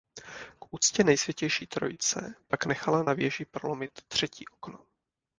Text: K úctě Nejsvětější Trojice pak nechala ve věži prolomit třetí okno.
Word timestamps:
K 0.59 0.73
úctě 0.73 1.03
Nejsvětější 1.03 1.67
Trojice 1.67 2.35
pak 2.47 2.65
nechala 2.65 3.03
ve 3.03 3.15
věži 3.15 3.45
prolomit 3.45 4.01
třetí 4.07 4.47
okno. 4.47 4.79